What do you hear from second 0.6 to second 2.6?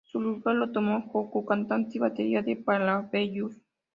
tomó Josu, cantante y batería de